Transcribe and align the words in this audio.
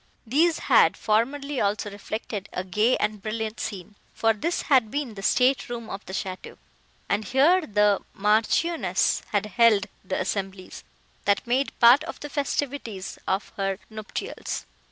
These 0.25 0.57
had 0.57 0.97
formerly 0.97 1.61
also 1.61 1.91
reflected 1.91 2.49
a 2.53 2.63
gay 2.63 2.97
and 2.97 3.21
brilliant 3.21 3.59
scene, 3.59 3.93
for 4.15 4.33
this 4.33 4.63
had 4.63 4.89
been 4.89 5.13
the 5.13 5.21
state 5.21 5.69
room 5.69 5.91
of 5.91 6.03
the 6.07 6.13
château, 6.13 6.57
and 7.07 7.23
here 7.23 7.61
the 7.67 8.01
Marchioness 8.15 9.21
had 9.27 9.45
held 9.45 9.85
the 10.03 10.19
assemblies, 10.19 10.83
that 11.25 11.45
made 11.45 11.79
part 11.79 12.03
of 12.05 12.19
the 12.19 12.31
festivities 12.31 13.19
of 13.27 13.49
her 13.57 13.77
nuptials. 13.91 14.65